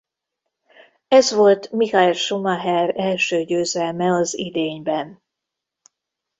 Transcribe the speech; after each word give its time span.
Ez 1.07 1.31
volt 1.31 1.71
Michael 1.71 2.13
Schumacher 2.13 2.93
első 2.97 3.43
győzelme 3.43 4.11
az 4.15 4.37
idényben. 4.37 5.23